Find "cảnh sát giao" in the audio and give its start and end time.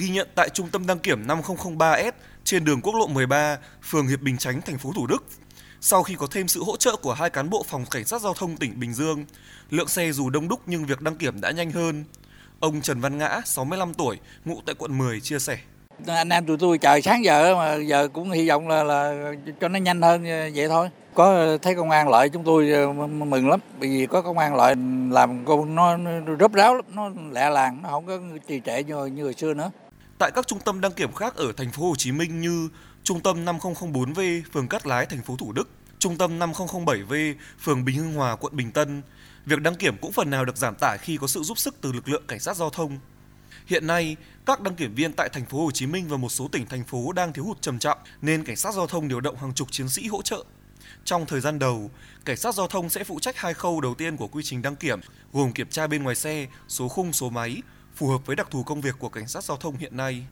7.90-8.34, 42.28-42.70, 48.44-48.86, 52.24-52.66, 59.08-59.56